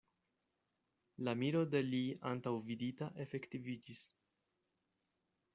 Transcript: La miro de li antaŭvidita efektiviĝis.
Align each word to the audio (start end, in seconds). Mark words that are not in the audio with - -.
La 1.27 1.35
miro 1.41 1.61
de 1.75 1.83
li 1.89 2.01
antaŭvidita 2.31 3.13
efektiviĝis. 3.27 4.05